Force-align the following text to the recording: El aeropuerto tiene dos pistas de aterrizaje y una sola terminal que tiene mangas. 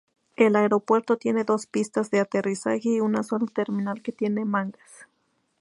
El 0.35 0.55
aeropuerto 0.55 1.15
tiene 1.17 1.43
dos 1.43 1.67
pistas 1.67 2.09
de 2.09 2.19
aterrizaje 2.21 2.89
y 2.89 3.01
una 3.01 3.21
sola 3.21 3.45
terminal 3.53 4.01
que 4.01 4.11
tiene 4.11 4.45
mangas. 4.45 5.05